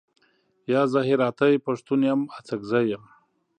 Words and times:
یا، 0.71 0.81
زه 0.91 0.99
هراتۍ 1.09 1.53
پښتون 1.65 1.99
یم، 2.09 2.21
اڅګزی 2.37 2.83
یم. 2.91 3.03